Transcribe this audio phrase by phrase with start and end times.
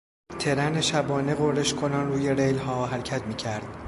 [0.39, 3.77] ترن شبانه غرش کنان روی ریلها حرکت میکرد.